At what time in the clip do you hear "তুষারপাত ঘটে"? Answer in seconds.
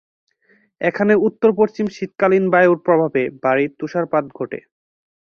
3.79-4.59